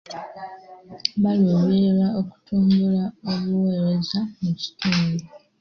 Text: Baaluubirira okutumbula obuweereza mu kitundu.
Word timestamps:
Baaluubirira 1.21 2.07
okutumbula 2.19 3.03
obuweereza 3.31 4.19
mu 4.41 4.51
kitundu. 4.59 5.23